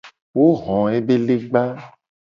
Wo 0.35 0.47
ho 0.63 0.77
ebe 0.97 1.15
legba. 1.27 1.63